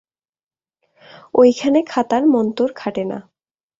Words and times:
ঐখানে 1.33 1.79
খাতার 1.83 2.23
মন্তর 2.27 2.69
খাটে 2.73 3.03
না। 3.03 3.17